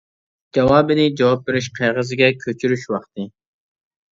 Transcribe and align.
جاۋابنى 0.57 1.05
جاۋاب 1.21 1.45
بېرىش 1.49 1.67
قەغىزىگە 1.81 2.33
كۆچۈرۈش 2.45 2.87
ۋاقتى. 2.95 3.29